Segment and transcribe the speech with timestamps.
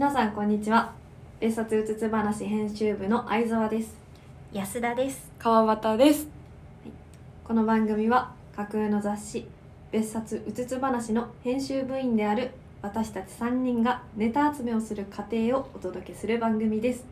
[0.00, 0.94] 皆さんこんにちは。
[1.40, 3.98] 別冊うつつ話編集部の相沢です。
[4.50, 5.30] 安田です。
[5.38, 6.26] 川端です。
[7.44, 9.46] この番組は架空の雑誌
[9.92, 17.04] 別冊うつつ話の編集部員である私たち3人がネタ集めをする過程をお届けする番組です。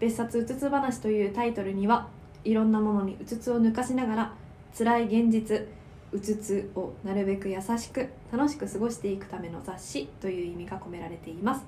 [0.00, 2.08] 別冊うつつ話というタイトルには
[2.42, 4.32] いろんなものにうつつを抜かしながら
[4.74, 5.66] 辛い現実
[6.12, 11.66] うつつをなるべく優しく楽しく過ごしていくための雑誌という意味が込められています、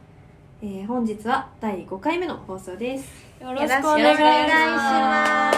[0.62, 3.10] えー本日は第5回目の放送です。
[3.40, 5.50] よよろしくお願いしま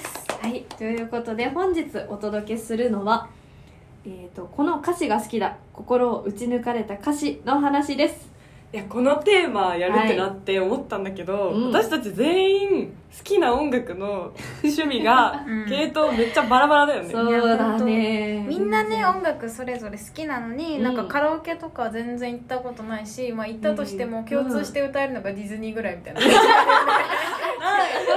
[0.00, 0.42] す。
[0.42, 3.28] はい、ということで本日お届けするのは、
[4.04, 8.28] えー、とこの歌詞が好きだ心を打ち抜かれた歌詞の話です
[8.76, 11.66] いやこのテーマやるってなって思ったんだけど、うん。
[11.72, 15.66] 私たち全員好きな音楽の趣味が うん。
[15.66, 18.44] 系統めっちゃバラバラだよね、そうだね。
[18.46, 20.82] みんなね音楽それぞれ好きなのに、うん。
[20.82, 26.34] なんかカラオケとか全然行ったことないし、まあ、行ったとしても共通して歌えるのがディズニーぐらいみたいな、 あ確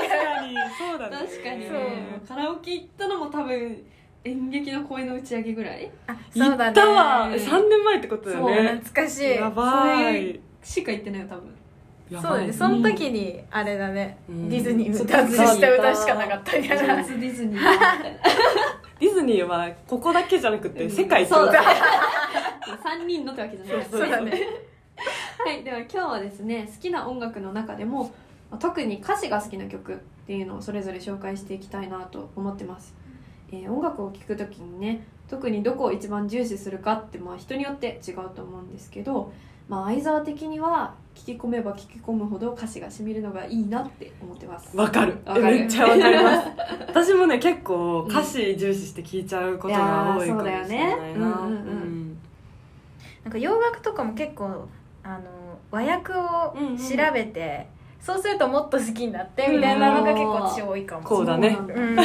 [0.09, 0.55] かに。
[0.77, 1.17] そうだね。
[1.25, 1.73] 確かにそう。
[1.75, 3.81] ねカラオケ行ったのも多分
[4.25, 5.89] 演劇の公演の打ち上げぐらい？
[6.07, 6.71] あ行そうだね。
[6.71, 7.29] ったわ。
[7.29, 8.79] ね3年前ってことだよね。
[8.83, 9.29] 懐かしい。
[9.35, 11.55] やばそいれしか行ってないよ多分。
[12.11, 14.49] そうだねその時にあれだね、うん。
[14.49, 16.95] ディズニー歌した歌しかなかったみたいな。
[16.97, 17.59] 初ディズニー。
[18.99, 20.89] ディズニーはここだけじゃなくてうん。
[20.89, 23.87] 世界そうだだ3人のってわけじゃない。
[23.89, 24.69] そうだね。
[25.45, 28.11] はい、では今日はですね好きな音楽の中でも
[28.51, 32.93] まあ特に歌詞が好きな曲っていうのをそれぞれ紹介していきたいなと思ってます、
[33.51, 39.31] えー音楽を聴く時にね特にどこを一番重視するかってまあ人によって違うと思うんですけど、
[39.67, 44.75] まあ、相沢的には聞き込めば聞き込むほど歌詞がしみるのがいいなって思ってます。
[44.75, 45.17] わかる。
[45.25, 45.43] わかる。
[45.43, 46.47] めっちゃわかります。
[46.87, 51.13] 私もね結構歌詞重視して聞いちゃうことが多いかもしれないな、いやーそうだよね。
[51.15, 51.21] うん。
[51.21, 51.35] うんう
[51.85, 51.99] ん
[53.23, 54.67] なんか洋楽とかも結構
[55.03, 57.67] あの和訳を調べて、
[57.99, 61.03] そうするともっと好きになってみたいなのが結構私多いかも。
[61.03, 61.55] こうだね。
[61.55, 61.75] そうなん。
[61.75, 61.95] だうん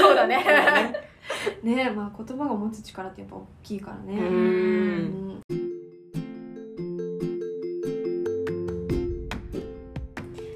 [0.00, 1.01] そうだね
[1.62, 4.20] ねまあ言葉が持つ力ってやっぱ大きいからね。
[4.20, 5.42] うん。
[5.48, 5.62] うん。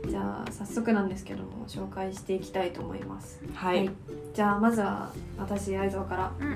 [0.08, 3.42] じゃあ早速なんですけども紹介していきたいと思います。
[3.54, 3.90] はい、
[4.34, 6.32] じゃあまずは私相沢から。
[6.40, 6.48] うん。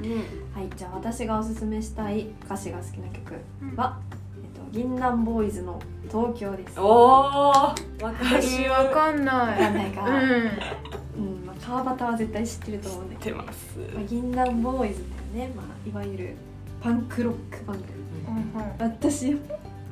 [0.54, 0.70] はい。
[0.76, 3.34] じゃあ私がおすすめしたい歌詞が好きな曲
[3.76, 3.98] は、
[4.42, 6.78] えっと、銀杏ボーイズの「東京」です。
[6.80, 8.42] おおわかる。
[8.42, 9.58] 私わかんわない。
[9.58, 10.12] かんないか、うん。
[10.12, 11.46] うん。
[11.46, 13.78] まあ、川端は絶対知ってると思うんってます。
[13.94, 15.04] まあ、銀杏ボーイズ
[15.34, 16.34] だよね、まあ、いわゆる
[16.80, 17.64] パンクロック。
[17.66, 19.40] バンド私本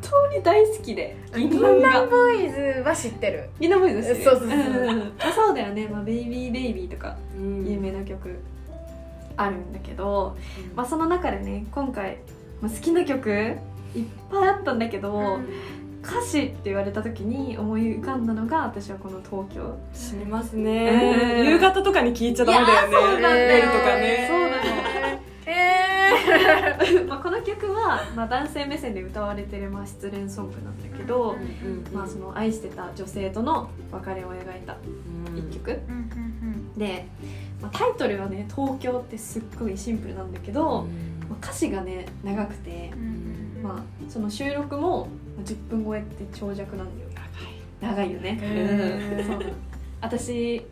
[0.01, 1.17] 当に大好きで。
[1.35, 1.81] 銀銀杏
[2.11, 3.51] ボーイズは知ってる。
[3.61, 4.25] 銀杏ボーイズ知ってる？
[4.25, 4.59] そうそうそう
[4.95, 4.99] ん。
[4.99, 7.67] んあそうだよね、まあ、ベイビーベイビーとかうん。
[7.71, 8.39] 有名な曲。
[9.37, 10.37] あるんだけど、
[10.75, 12.19] まあ、その中でね今回、
[12.61, 13.31] まあ、好きな曲
[13.95, 15.39] いっぱいあったんだけど、
[16.09, 19.77] 歌詞って言われた時に思い浮かんだのが私はこの「東京。
[19.93, 21.47] 知りますね、うん。
[21.47, 22.95] 夕方とかに聞いちゃダメだよね。
[22.95, 24.27] そうなんだよ夜とかね。
[24.29, 24.59] そうなの
[25.47, 31.37] え まあこの曲は、まあ、男性目線で歌われてる、まあ、失恋ソングなんだけど、
[31.93, 34.77] まあ、その愛してた女性との別れを描いた
[35.35, 36.79] 一曲、ーうんうん。
[36.79, 37.07] で、
[37.63, 40.87] まあ、タイトルはね「東京」ってすっごいシンプルなんだけど、
[41.29, 43.01] まあ、歌詞がね長くてうん
[43.59, 47.09] う、んまあ、その収録もまあ10分超えって長尺なんだよ。
[47.81, 49.53] 長いよね、そう。
[50.01, 50.67] 私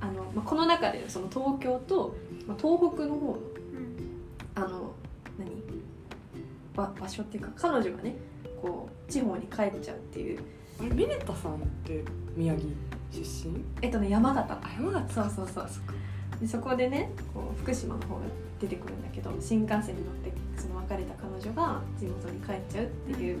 [0.00, 2.14] あの、まあ、この中でその東京と、
[2.46, 3.38] まあ、東北の方の
[4.54, 4.94] あの
[5.38, 5.50] 何？
[6.74, 8.16] ば場所っていうか彼女がね
[8.60, 10.40] こう地方に帰っちゃうっていう。
[10.80, 12.04] あれミネタさんって
[12.36, 12.68] 宮城
[13.10, 13.64] 出身？
[13.80, 14.52] えっとね山形。
[14.52, 15.66] あ山形そうそうそう。
[16.40, 18.22] でそこでねこう福島の方が
[18.60, 23.38] 出てくるんだけど新幹線に乗ってその別れた彼女が地元に帰っちゃうっていう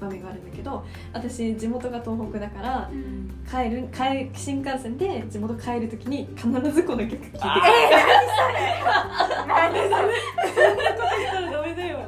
[0.00, 2.90] 場面があるんだけど私地元が東北だから
[3.50, 7.42] 帰る帰新幹線で地元帰る時に必ずこの曲聴いてくる。
[9.46, 9.70] あ
[11.52, 11.98] ダメだよ。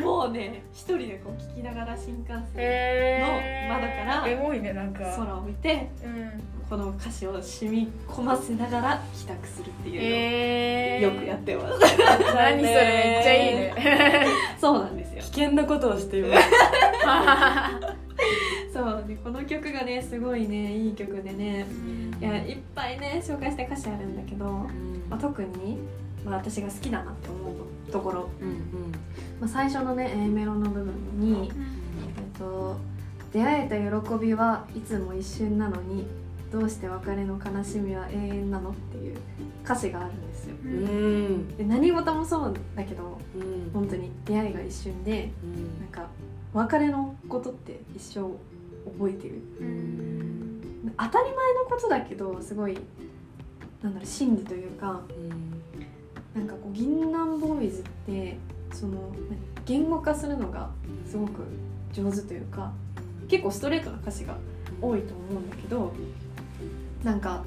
[0.00, 3.26] もうね一人でこう聴きながら新幹線の
[3.68, 4.22] 窓から
[5.16, 11.88] 空を見てうんこの歌詞を染み込ませながら帰宅するっていうえのをよくやってます、何
[12.58, 13.74] それめっちゃいいね。
[14.60, 15.22] そうなんですよ。
[15.22, 16.42] 危険なことをしています。
[18.74, 21.64] そうでこの曲がねすごいねいい曲でね。
[22.20, 24.44] いやいっぱいね紹介した歌詞あるんだけど、
[25.08, 25.78] まあ、特に、
[26.24, 27.54] まあ、私が好きだなって思う
[27.90, 28.28] ところ、
[29.40, 31.50] まあ、最初のね A メロの部分に、
[32.18, 32.76] えっと
[33.32, 33.84] 「出会えた喜
[34.18, 36.06] びはいつも一瞬なのに
[36.50, 39.16] どうして別れの悲しみは永遠なの?」っていう
[39.64, 40.56] 歌詞があるんですよ。
[40.64, 40.70] うん。
[40.72, 40.76] う
[41.38, 43.70] んで何事もそうだけどうん。
[43.72, 45.30] 本当に出会いが一瞬で
[45.80, 46.08] なんか
[46.54, 48.20] 別れのことって一生
[48.98, 49.34] 覚えてる。
[49.60, 50.92] うん。
[50.96, 52.78] 当たり前のことだけどすごい
[53.82, 55.02] なんだろう心理というか
[56.34, 58.38] なんかこう銀杏ボーイズって
[58.72, 59.12] その
[59.66, 60.70] 言語化するのが
[61.04, 61.42] すごく
[61.92, 62.72] 上手というか
[63.28, 64.36] 結構ストレートな歌詞が
[64.80, 65.92] 多いと思うんだけど
[67.04, 67.42] なんか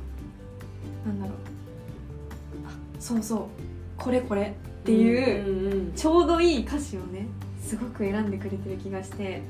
[1.05, 1.35] なんだろう。
[2.67, 3.39] あそうそう。
[3.97, 4.55] これこれ。
[4.81, 7.27] っていう、ちょうどいい歌詞をね
[7.61, 9.41] すごく選んでくれてる気がして。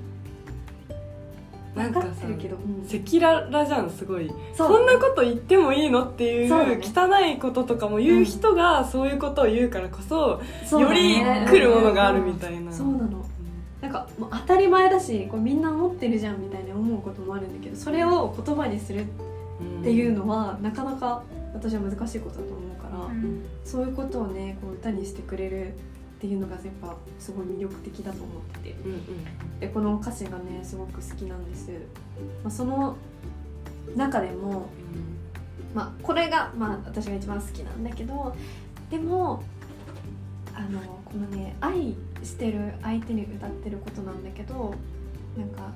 [1.73, 4.29] なんかさ赤裸々じゃんすごい。
[4.53, 10.41] そんなこと言ってもいいのっていう汚いこととかも言う人がそういうことを言うからこそ、
[10.77, 13.25] よりね来るものがあるみたいな、そうなの。
[13.79, 19.30] なんかもう当たり前だしこれみんな思ってるじゃんみたいに思うこともあるんだけどそれを言葉にするって
[19.89, 21.23] いうのは、なかなか
[21.53, 23.43] 私は難しいことだと思うから、うん。
[23.63, 25.71] そういうことをねこう歌にしてくれるっ
[26.19, 28.71] ていうのがやっぱすごい魅力的だと思ってて。
[28.85, 28.99] うんうん。
[29.61, 31.69] でこの歌詞がねすごく好きなんです、
[32.43, 32.97] まあ、その
[33.95, 34.69] 中でも、
[35.75, 38.35] まあ、これが、まあ、私が一番好きなんだけど
[38.89, 39.43] でも
[40.53, 44.73] あのこのね愛してる相手に歌ってることなんだけど
[45.37, 45.71] なんか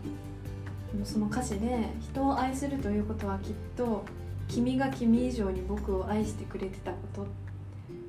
[1.04, 4.06] その歌詞で「人を愛するということはきっと
[4.48, 7.28] 君が君以上に僕を愛してくれてたこと」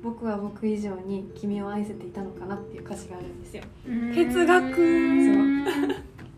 [0.03, 3.63] 僕は僕以上に君を愛せていたのかなっていう歌詞があるんですよ。
[3.87, 4.13] うん。
[4.13, 4.75] 哲学。
[4.75, 5.95] そう。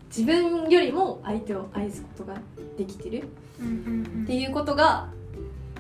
[0.08, 2.36] 自分よりも相手を愛すことが
[2.78, 3.24] できてる。
[4.24, 5.10] っていうことが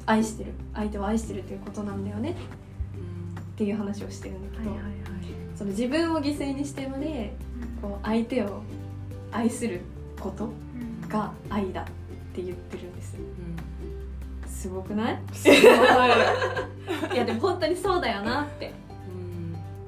[0.05, 0.53] 愛してる。
[0.73, 2.35] 相手を愛してるということなんだよね。
[3.41, 4.99] っていう話をしてるんだけど、はいはいはい。
[5.55, 7.33] その自分を犠牲にしてまで
[7.81, 8.61] こう相手を
[9.31, 9.81] 愛する
[10.19, 10.47] ことう
[11.05, 11.09] ん。
[11.09, 11.85] が愛だっ
[12.35, 13.17] て言ってるんです。
[13.17, 13.55] うん
[14.47, 15.19] すごくない？
[15.31, 15.57] すごい。
[17.13, 18.73] いやでも本当にそうだよなって、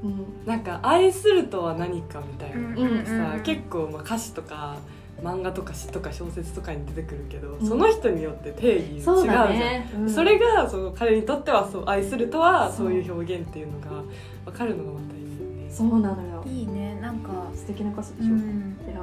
[0.03, 0.09] うん。
[0.09, 4.77] うん、なんか愛するとは何かみたいな、うんうんさ結構まあ歌詞とか
[5.21, 7.67] 漫画とか詩とか小説とかに出てくるけど、ん。
[7.67, 9.49] その人によって定義違うじゃん。
[9.49, 10.09] ね、うん。
[10.09, 14.01] それがその彼にとってはそう愛するとはそういう表現っていうのが
[14.45, 15.29] 分かるのがまたいいよ
[15.65, 15.69] ね。
[15.69, 16.43] そうなのよ。
[16.47, 16.97] いいね。
[17.01, 18.77] なんか素敵な歌詞でうしょ、いん。
[18.93, 19.01] や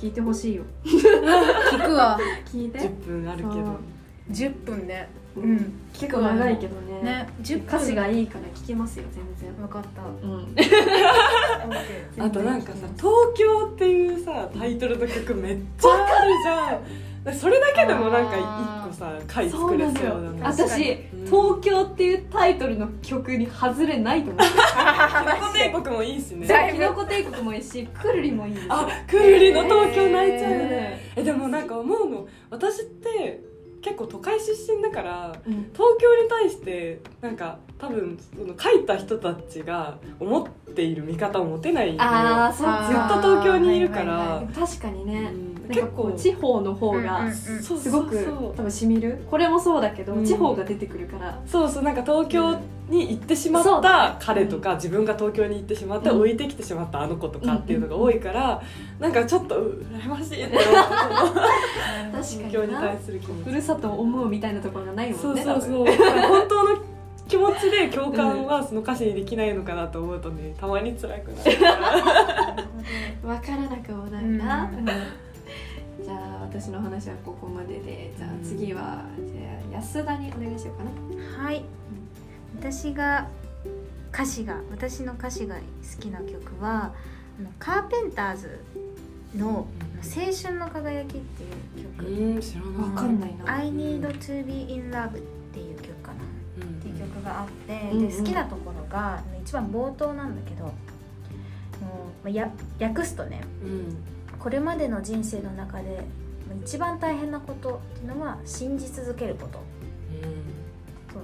[0.00, 0.62] 聞いてほしいよ。
[0.84, 2.18] 聞くわ。
[2.46, 2.78] 聞いて。
[2.78, 2.88] 10
[3.22, 3.52] 分あるけど。
[3.52, 3.76] そう。
[4.32, 5.06] 10分で。
[5.36, 5.56] ううん。
[5.56, 7.02] ん結構長いけどね。
[7.02, 7.28] ね。
[7.42, 9.54] 10分歌詞がいいから聞けますよ全然。
[9.56, 10.02] 分かった。
[10.02, 10.54] うん
[12.18, 16.80] あとなんかさ「東京」っていうさタイトルの曲めっちゃあるじゃん。
[17.34, 20.40] それだけでもなんか一個さ回作れそうだね。
[20.42, 24.58] 私うん東京っていうタイトルの曲に外れないと思ってキ
[25.26, 26.70] ノコ帝国もいいしね。
[26.72, 30.58] キノコ帝国もいいしくるりもいいあくるりの東京泣いちゃうね。
[30.58, 32.26] ねえでもなんか思うの。
[32.48, 33.42] 私って
[33.82, 35.70] 結構都会出身だからうん。
[35.72, 45.30] 東京に対してなんか多分その書いた人たちが思っている見方を持てないああそうずっかと東京にいるから、はいはいはい確かにね。
[45.32, 45.68] うん。
[45.68, 49.24] なんかこう地方の方がすごく多分しみる。
[49.30, 50.24] これもそうだけどうん。
[50.24, 51.40] 地方が出てくるから。
[51.46, 52.58] そうそうなんか東京
[52.90, 53.78] に行ってしまそう。
[53.78, 56.18] った彼とか、自分が東京に行ってしまってうん。
[56.18, 58.60] 置いてきてしまったあの子とかっていうのが多いから、
[58.98, 60.64] なんかちょっとう羨ましいって思う。
[60.74, 63.50] 確か東京に対する気持ち。
[63.50, 65.60] ふるさとを思うみたいなところがないもそうんねそう。
[65.60, 66.78] そうだから本当の
[67.28, 71.56] 気持ちで共感はその歌詞にできないのかなと思うとねたまに辛くなる
[73.22, 74.68] 分 からなくもないな、
[76.02, 78.12] じゃあ私の話はここまでで。
[78.18, 81.44] じゃあ次はじゃあ安田にお願いしようかな。
[81.44, 81.64] はい
[82.60, 83.26] 私が
[84.12, 85.62] 歌詞が私の歌詞が好
[85.98, 86.92] きな曲は
[87.38, 88.60] あのカーペンターズ
[89.34, 89.66] の
[90.04, 91.42] 「青春の輝き」って
[91.80, 92.06] いう曲。
[92.06, 92.90] うん知らない。
[92.90, 93.56] わかんない「な。
[93.56, 95.20] I need to be in love」っ
[95.54, 96.18] ていう曲かな。
[96.62, 100.74] っていう曲があって、で好きなところが一番冒頭なんだけどもう
[102.24, 103.96] まあや略すとねうん。
[104.38, 106.04] これまでの人生の中で
[106.46, 109.60] まあ一番大変なことっていうのは信じ続けること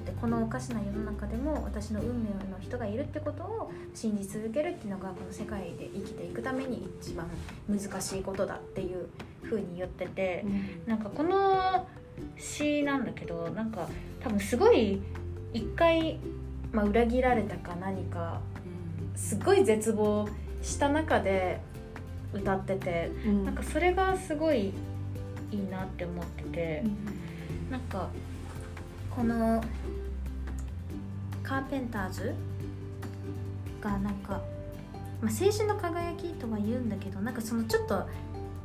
[0.06, 7.28] そうでこのおかしな世の中でも私の運命の人がいるってことを信じ続けるっていうのがこの世界で生きていくために一番
[7.68, 9.08] 難しいことだっていう
[9.42, 10.44] 風に言ってて
[10.86, 11.86] なんかこの
[12.38, 13.88] 詩なんだけどなんか
[14.20, 15.02] 多分すごい
[15.52, 16.18] 一回、
[16.72, 18.40] まあ、裏切られたか何か
[19.16, 20.28] すごい絶望
[20.62, 21.60] した中で
[22.32, 24.72] 歌っててうんなんかそれがすごい
[25.50, 26.84] いいなって思ってて。
[27.70, 28.08] なんか
[29.16, 29.64] この
[31.42, 32.34] カーペンターズ
[33.80, 34.42] がなんか、
[35.22, 38.06] まあ、青春の輝きとは言うんだけどなんかそのちょっと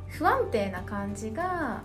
[0.08, 1.80] 不安定な感じが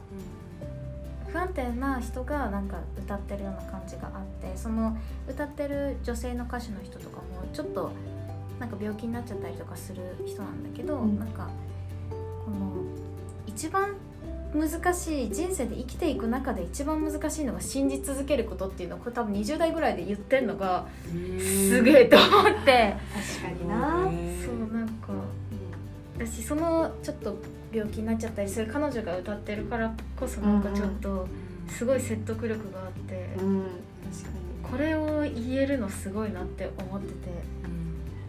[1.28, 4.98] 不安定な人がなんか歌ってるような感じがあってその
[5.30, 7.92] 歌ってる女性の歌手の人とかもちょっと
[8.60, 11.18] なんか病気になっちゃったりとかする人なんだけど、うん。
[11.20, 11.48] なんか
[12.44, 12.84] この
[13.46, 13.96] 一番
[14.54, 20.86] 難しい人生で生きていく中で一番難しいのが信じ続けることっていうのをこれ多分20代ぐらいで言ってんのが
[21.40, 22.96] すげえと思って。
[23.14, 24.04] 確かにな、
[24.46, 25.14] そうなんか。
[26.18, 27.38] 私そのちょっと
[27.72, 31.28] 病気になっちゃったりする彼女が歌ってるからこそなんかちょっと
[31.68, 33.30] すごい説得力があって、
[34.64, 37.58] これを言えるのすごいなって思ってて。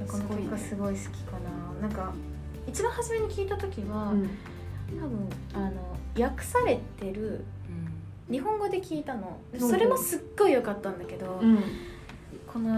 [0.06, 1.32] このすごいね曲すごい好きか
[1.80, 1.88] な。
[1.88, 2.12] なんか
[2.66, 4.28] 一番初めに聞いた時は、に、
[4.98, 5.28] 多分
[6.22, 7.44] 訳されてる
[8.30, 9.38] 日本語で聞いたの。
[9.52, 9.60] うん。
[9.60, 11.62] それもすっごい良かったんだけど、うん。
[12.46, 12.74] この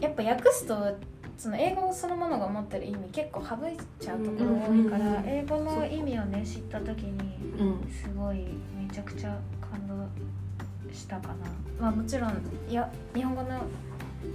[0.00, 0.96] やっぱ訳すと
[1.38, 5.24] その英語そのものが持ってる意味結構省いちゃうところが多いから、うんうんうん。
[5.26, 7.90] 英語の意味をね知った時にうん。
[7.90, 10.06] すごいめちゃくちゃ感動
[10.92, 11.34] したかな。
[11.80, 13.62] まあもちろんいや日本語の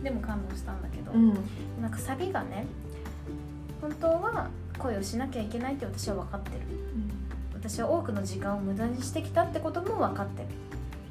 [0.04, 1.34] でも感動したんだけど、うん。
[1.82, 2.66] なんかサビがね
[3.82, 6.58] 本当は恋をしなきゃいけないって私は分かってる
[7.64, 10.48] 私は多くの時間を無駄にしてきたってことも分かってる。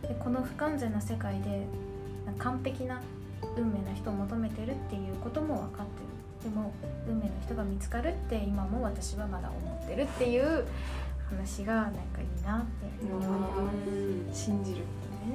[0.09, 1.65] でこの不完全な世界で
[2.39, 3.01] 完璧な
[3.57, 6.01] 運命の人を求めてるっていうことも分かって
[6.45, 6.51] る。
[6.51, 6.73] でも
[7.09, 10.65] 運命の人が見つかるって今も私はまだ思ってるっていう
[11.29, 12.67] 話がなんかいいなって
[13.09, 14.45] 思います。
[14.45, 14.85] 信じるね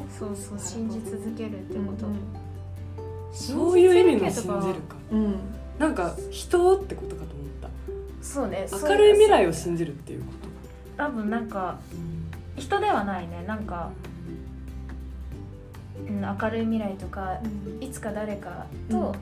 [0.10, 2.16] そうそう信じ続けるってこと、うん。
[3.32, 4.98] そういう意味の信じるるか。
[5.12, 5.36] うん。
[5.80, 7.46] なんか人ってことかと思っ
[8.26, 10.32] そうねた明るい未来を信じるっていうこ
[10.98, 11.78] 多分なんか
[12.56, 13.44] 人ではないね。
[13.48, 13.92] なんか、
[16.08, 17.40] うん、明るい未来とか
[17.82, 19.16] いつか誰かと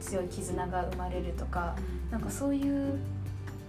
[0.00, 1.74] 強い絆が生まれるとか、
[2.10, 2.98] なんかそういう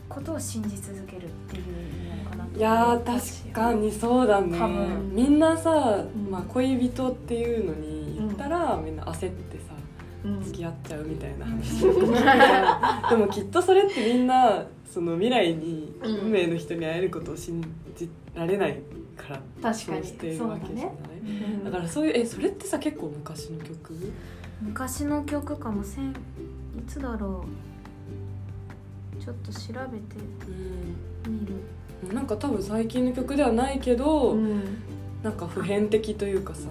[0.09, 1.65] ことを信じ続けるっていう意
[2.03, 4.57] 味なのかなといやー確かにそうだね。
[4.57, 5.15] 多分。
[5.15, 6.29] みんなさ、ん。
[6.29, 9.72] まあ、恋人っていうのに言ったら、みんな焦ってさうん
[10.43, 11.45] 付き合っちゃうみたいな。
[11.45, 11.81] 話
[13.09, 16.15] でもきっとそれってみんなその未来にうん。
[16.25, 17.61] 運命の人に会えることを信
[17.95, 18.79] じられない
[19.17, 19.41] から
[19.73, 19.97] 確かに。
[19.97, 20.85] そうしているわけじゃない？
[20.85, 20.97] ね。
[21.57, 21.63] うん。
[21.65, 23.93] だからそういうえそれってさ結構昔の曲？
[24.61, 26.13] 昔の曲かもせんい
[26.87, 27.43] つだろ
[29.19, 29.21] う？
[29.23, 29.59] ちょっと調
[29.91, 30.15] べて
[31.29, 32.13] みる。
[32.13, 34.61] なんか多分最近の曲ではないけど、うん。
[35.23, 36.67] なんか普遍的というかさ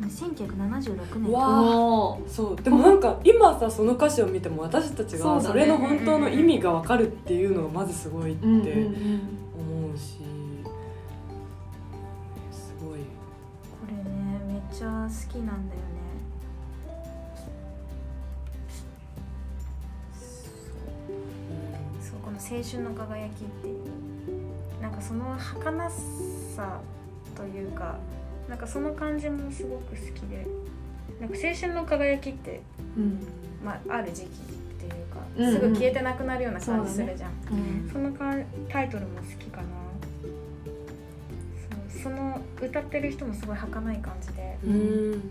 [0.00, 1.30] 1976年。
[1.30, 2.62] うわそう。
[2.62, 8.60] でもなんか今さその歌詞を見ても私たちがそれの本当の意味が分かるっていうのがまずすごいって思う
[9.90, 10.18] んうし
[12.50, 12.98] すごい。
[12.98, 13.06] こ
[13.86, 15.94] れねめっちゃ好きなんだよね。
[22.00, 23.84] そうこの「青春の輝き」っていう。
[24.82, 25.90] なんかその儚
[26.54, 26.80] さ
[27.34, 27.96] というか
[28.54, 30.46] なんかその感じもすごく好きで
[31.20, 32.60] なんか青春の輝きって、
[32.96, 33.18] うん。
[33.64, 34.28] まあ、ある時期っ
[34.78, 35.52] ていうか、うんうん。
[35.54, 37.32] すぐ消えてなくなるような感じするじゃん。
[37.50, 37.90] うん。
[37.92, 38.32] そのか
[38.68, 39.64] タイトルも好きかな。
[41.98, 44.56] そうその歌ってる人もすごい儚い感じで。
[44.64, 45.22] うん。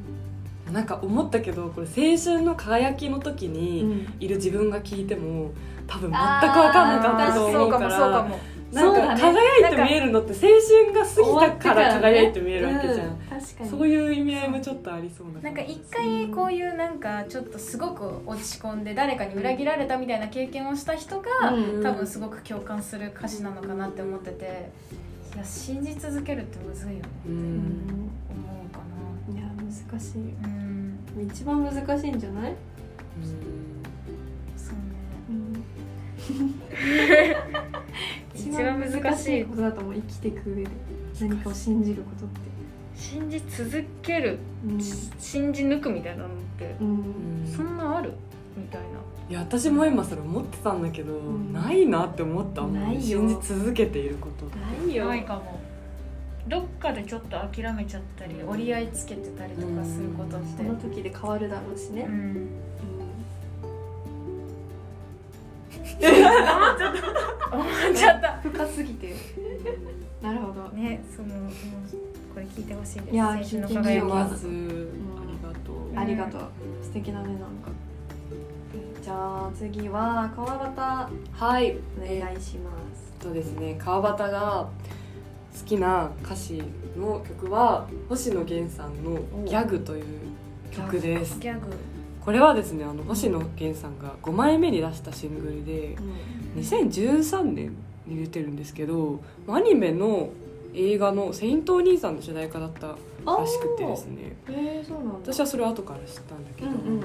[0.73, 4.13] なんか思ったけどこれ青春の輝きの時うにん。
[4.19, 5.51] いる自分が聞いても
[5.87, 7.89] 多分全く分かんなかったと思うから。
[7.89, 8.39] そうかも
[8.73, 9.21] なんかそうだね。
[9.21, 13.69] 輝いて見えるのって青春が過ぎたから輝いて見えるわけじゃん、うん確かに。
[13.69, 24.71] そういう意味合いもちょっとありそうななんか一回こういうなんかちょっとすごく落ち込んで誰かに裏切られたみたいな経験をした人が、うん多分すごく共感する歌詞なのかなって思ってて。
[25.35, 27.01] いや信じ続けるってむずいよね。
[27.25, 27.35] ううん。
[27.35, 28.79] ん思うか
[29.31, 30.17] いや難しい。
[30.43, 30.99] なうん。
[31.27, 32.53] 一番難しいんじゃない？
[33.23, 33.37] そうね
[38.35, 40.69] 一一番難しいことだと思う生きていく上で
[41.19, 42.39] 何かを信じることって。
[42.95, 44.81] 信じ続けるうん。
[44.81, 47.53] 信じ抜くみたいなのってうん。
[47.55, 48.13] そんなある
[48.55, 48.87] みたいな。
[49.29, 51.53] いや私も今それ思ってたんだけど、ん。
[51.53, 54.45] ないなって思ったもん信じ続けていること。
[54.57, 55.07] ないよ。
[55.07, 55.59] ないかも。
[56.47, 60.57] どっかでちょっと諦めちゃったり折り合いつけてたりとかすることって。
[60.57, 62.49] その時で変わるだろうしね、うん
[67.51, 68.39] 思っちゃった。
[68.41, 69.15] 深すぎて。
[70.21, 70.69] なるほど。
[70.69, 71.27] ねその
[72.33, 73.13] これ聞いてほしいです。
[73.13, 74.47] いや青春の聞きまず、
[75.17, 76.41] ありがとうありがとう。
[76.81, 77.43] 素敵だねなんか。
[79.03, 81.11] じゃあ次は川端。
[81.31, 81.77] はい。
[81.97, 83.13] お願いします。
[83.19, 84.67] とですね川端が
[85.57, 86.63] 好きな歌詞
[86.97, 90.05] の曲は星野源さんの「ギャグ」という
[90.71, 91.39] 曲です。
[91.39, 91.67] ギャグ
[92.23, 95.97] これはですねあの星野源さんが5枚目に出したシングルで
[96.55, 97.75] 2013年
[98.05, 100.29] に出てるんですけどアニメの
[100.73, 102.87] 映画の「セイントお兄さん」の主題歌だった
[103.25, 104.35] らしくてですね。
[104.49, 105.31] へえそうなんだ。
[105.33, 107.03] 私はそれを後から知ったんだけど、うんうん。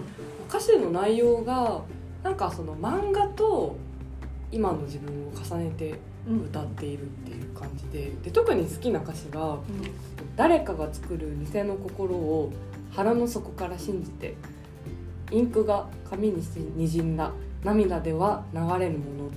[0.48, 1.82] 歌詞の内容が
[2.22, 3.76] なんかその漫画と
[4.50, 5.94] 今の自分を重ねて
[6.26, 9.58] 歌っているっていう感じでで特に好きな歌詞が
[10.37, 12.50] 「誰かが作る偽の心を
[12.90, 14.34] 腹の底から信じて
[15.30, 16.42] インクが紙に
[16.76, 17.32] にじんだ
[17.64, 19.28] 涙では流れるもの」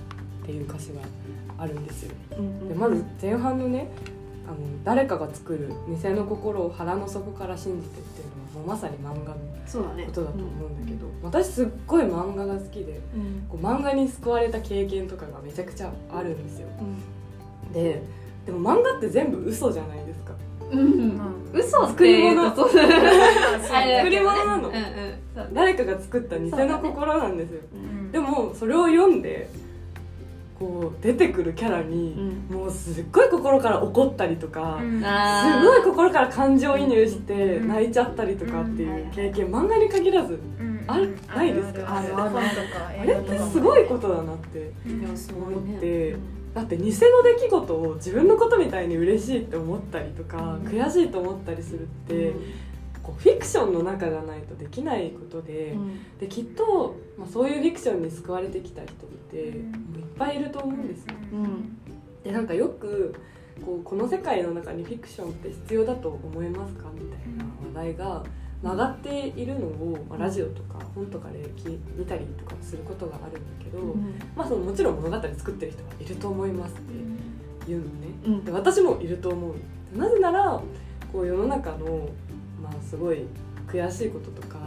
[0.42, 1.00] っていう歌詞が
[1.58, 2.14] あるんですよ。
[2.68, 3.90] でまず前半のね
[4.46, 16.66] あの誰かが作る偽の心を腹の底から信じてっていうのはもうまさに漫画のことだと思うんだけど、ねうん、私すっごい漫画が好きで、うん、こう漫画に救われた経験とかがめちゃくちゃあるんですよ。
[17.66, 18.02] うん、で
[18.44, 20.34] でも漫画って全部嘘じゃないですか。
[20.72, 21.20] うん、
[21.52, 22.50] 嘘作り物。
[22.56, 27.60] 作り物なの、うんうん、誰かが作った偽の心なんですよ、
[28.10, 29.48] でもそれを読んで
[30.58, 32.14] こう出てくるキャラに、
[32.50, 35.04] うん、もうすっごい心から怒ったりとか、うん、す
[35.66, 40.38] ごい心から感情移入して泣いちゃったりとかっていう経験、漫画に限らず、
[40.86, 41.98] あるないですか？
[41.98, 42.02] あ
[43.04, 46.16] れってすごいことだなって思って。
[46.54, 46.98] だって偽の出
[47.40, 52.32] 来事を自分のことみたいに嬉しいって思ったりとか、悔しいと思ったりするって、
[53.02, 58.94] こうフィクションの中じゃないとできないことでうん、できっと、まあ、そういうフィクションに救われてきた人っ
[59.30, 59.62] て、いっ
[60.16, 61.14] ぱいいると思うんですよ。
[61.32, 61.78] うん、
[62.22, 63.14] でなんかよく
[63.64, 66.90] こうこの世界の中にフィクションって必要だと思いますか？
[66.94, 68.28] みたいな話題が曲
[68.62, 71.50] がっているのを、まあ、ラジオとか本とかで
[71.96, 73.78] 見たりとかすることがあるんだけど、
[74.36, 76.92] まあ、そのもちろん物語作ってる人はいると思いますって
[77.66, 77.86] 言うの
[78.36, 79.98] ね、で私もいると思う。
[79.98, 80.60] なぜなら
[81.12, 82.08] こう世の中の
[82.62, 83.26] まあ、すごい
[83.66, 84.58] 悔しいこととか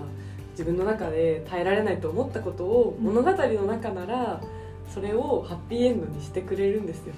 [0.51, 4.41] 自分の中で耐えられないと思ったことを物語の中なら
[4.89, 7.13] それをハッピーエンドにしてくれるんですよ。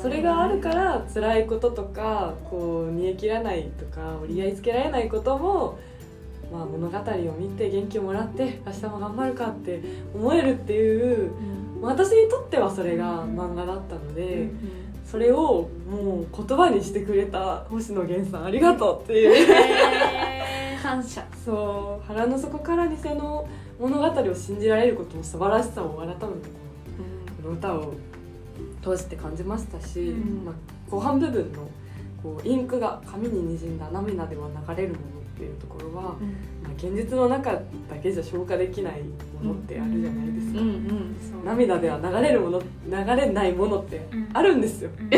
[0.00, 5.78] それがあるから辛いこととかこう煮え切らないとか折り合いつけられないことも、
[6.52, 9.80] まあ、物語を見て元気をもらって明日も頑張るかって
[10.14, 11.32] 思えるっていう、
[11.76, 14.42] うん、私にとってはそれが漫画だったので。
[14.42, 21.24] うんそれをもう言葉にしてくれた星野源さんありがとうっていう、えー、 感謝。
[21.44, 23.46] そう腹の底から偽の
[23.78, 27.92] 物語を信じられることの素晴らしさを改めてこの歌を
[28.82, 30.54] 通して感じましたし、うん、まあ、
[30.90, 31.68] 後半部分の
[32.22, 35.00] こうインクが紙ににじんだ涙では流れるもの
[35.34, 36.28] っていうところは、うん、
[36.62, 37.60] まあ、現実の中だ
[38.02, 39.02] けじゃ消化できない
[39.42, 42.66] ものってあるじゃないですか、うんうん、涙では流れるもの流
[43.20, 44.90] れないものってあるんですよ、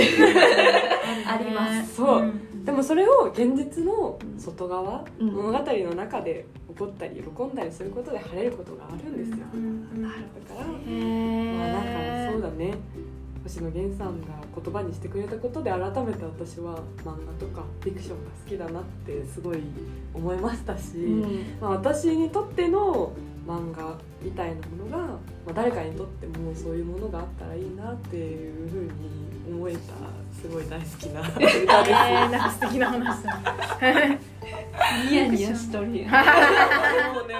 [1.26, 1.96] あります。
[1.96, 2.32] そう、
[2.64, 12.74] でもそれを現実の外側、物語の中で怒ったり喜んだりすることで晴れることがあるんですよ、だからまあなんかそうだね
[13.46, 14.26] 星野源さんが
[14.60, 19.60] 言葉にしてくれたことで改めて私は漫画とかフィクションが好きだなってすごい
[20.12, 23.12] 思いましたし、うん、まあ、私にとっての
[23.46, 28.90] 漫画みたいなものが、まあ、誰かにとってもそういうものがあったらいいなっていうふうに
[29.48, 29.78] 思えた
[30.40, 31.20] すごい大好きな。
[31.22, 31.60] 歌です。
[31.62, 33.40] えー、なんか素敵な話だ
[35.10, 36.06] ニヤニヤしとる もうね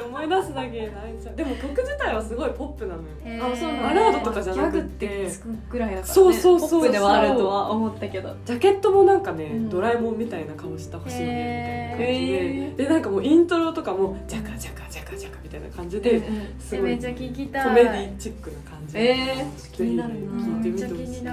[0.05, 0.81] 思い出すだけい
[1.23, 3.45] ちゃうでも曲自体はすごいポップなのよ。
[3.45, 5.07] あそうバラードとかじゃなくて。
[5.07, 8.35] ギャグってつくぐらいだから、ね、そうそうそうポップではあるとは思ったけど。
[8.45, 12.85] ジャケットもなんかね、うん、ドラえもんみたいな顔した星野源みたいな感じで。
[12.85, 16.23] でなんかもうイントロとかもジャカジャカジャカジャカみたいな感じで、
[16.59, 17.65] すごいめっちゃ聞きたい。
[17.65, 20.19] コメディチックな感じえー、気になるな。
[20.43, 21.25] 聞いてみてほしい、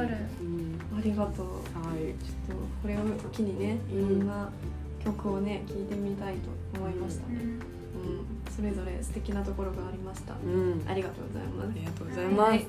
[1.03, 1.45] りがとう。
[1.45, 2.13] はい。
[2.23, 2.99] ちょっとこれを
[3.31, 4.49] 機にねいろんな、
[5.03, 11.69] 曲をね聴いてみたいと思いましたね、うん、うん、それぞれ素敵なところがありました、うん、ありがとうございます。
[11.69, 12.61] ありがとうございます、はい、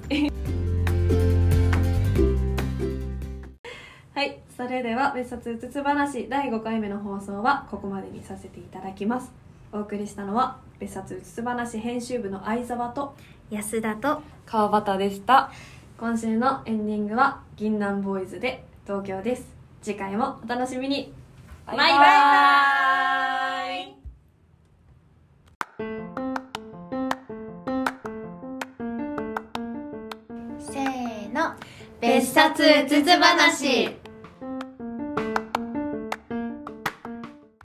[4.14, 9.30] はい、それでは別冊うつつ話第5回目の放送はここまでにさせていただきます。
[9.72, 13.16] お送りしたのは別冊うつつ話編集部の相沢と
[13.50, 15.50] 安田と川端でした
[15.96, 19.46] 今週のエンディングは銀杏ボーイズで東京です。
[19.80, 21.14] 次回もお楽しみに。
[21.66, 21.90] バイバイ。
[21.98, 22.04] バ
[23.76, 23.94] イ
[30.58, 31.54] せーの。
[32.00, 34.03] 別冊つつ話